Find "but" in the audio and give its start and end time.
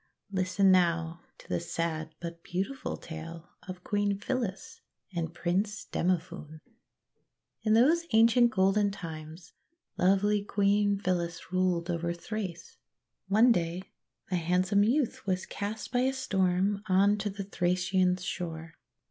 2.19-2.41